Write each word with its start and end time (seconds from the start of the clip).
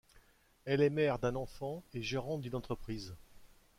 Elle 0.65 0.81
est 0.81 0.89
mère 0.89 1.19
d'un 1.19 1.35
enfant 1.35 1.83
et 1.93 2.01
gérante 2.01 2.41
d'une 2.41 2.55
entreprise. 2.55 3.13